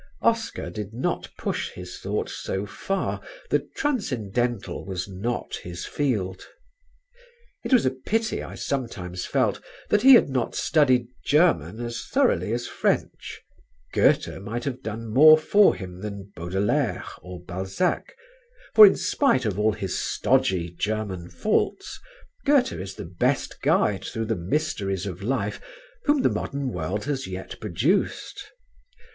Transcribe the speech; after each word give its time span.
Oscar 0.23 0.71
did 0.71 0.95
not 0.95 1.29
push 1.37 1.69
his 1.73 1.99
thought 1.99 2.27
so 2.27 2.65
far: 2.65 3.21
the 3.51 3.59
transcendental 3.75 4.83
was 4.83 5.07
not 5.07 5.57
his 5.57 5.85
field. 5.85 6.43
It 7.63 7.71
was 7.71 7.85
a 7.85 7.91
pity, 7.91 8.41
I 8.41 8.55
sometimes 8.55 9.27
felt, 9.27 9.61
that 9.89 10.01
he 10.01 10.15
had 10.15 10.27
not 10.27 10.55
studied 10.55 11.05
German 11.23 11.79
as 11.79 12.03
thoroughly 12.03 12.51
as 12.51 12.65
French; 12.65 13.43
Goethe 13.93 14.39
might 14.41 14.63
have 14.63 14.81
done 14.81 15.07
more 15.07 15.37
for 15.37 15.75
him 15.75 15.99
than 15.99 16.31
Baudelaire 16.35 17.03
or 17.21 17.39
Balzac, 17.39 18.15
for 18.73 18.87
in 18.87 18.95
spite 18.95 19.45
of 19.45 19.59
all 19.59 19.73
his 19.73 19.99
stodgy 19.99 20.71
German 20.71 21.29
faults, 21.29 21.99
Goethe 22.43 22.73
is 22.73 22.95
the 22.95 23.05
best 23.05 23.61
guide 23.61 24.03
through 24.03 24.25
the 24.25 24.35
mysteries 24.35 25.05
of 25.05 25.21
life 25.21 25.61
whom 26.05 26.23
the 26.23 26.29
modern 26.29 26.69
world 26.71 27.05
has 27.05 27.27
yet 27.27 27.59
produced. 27.59 28.51